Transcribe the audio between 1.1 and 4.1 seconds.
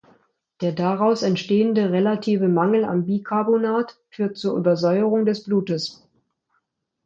entstehende relative Mangel an Bicarbonat